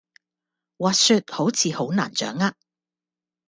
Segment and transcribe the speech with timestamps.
[0.79, 2.55] 滑雪好似好難掌握